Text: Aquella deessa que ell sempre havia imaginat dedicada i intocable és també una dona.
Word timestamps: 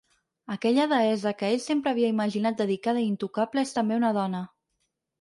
Aquella 0.53 0.87
deessa 0.93 1.33
que 1.41 1.51
ell 1.57 1.61
sempre 1.67 1.93
havia 1.93 2.11
imaginat 2.15 2.59
dedicada 2.65 3.07
i 3.07 3.09
intocable 3.13 3.67
és 3.69 3.79
també 3.81 4.03
una 4.03 4.15
dona. 4.21 4.47